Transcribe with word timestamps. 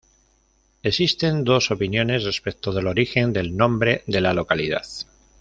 Existen 0.81 1.43
dos 1.43 1.69
opiniones 1.69 2.23
respecto 2.23 2.71
del 2.73 2.87
origen 2.87 3.33
del 3.33 3.55
nombre 3.55 4.03
de 4.07 4.19
la 4.19 4.33
localidad. 4.33 4.81